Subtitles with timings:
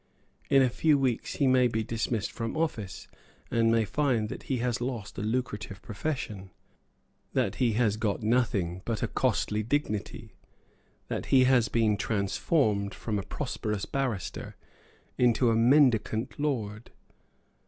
[0.49, 3.07] In a few weeks he may be dismissed from office,
[3.51, 6.49] and may find that he has lost a lucrative profession,
[7.33, 10.33] that he has got nothing but a costly dignity,
[11.07, 14.55] that he has been transformed from a prosperous barrister
[15.19, 16.89] into a mendicant lord.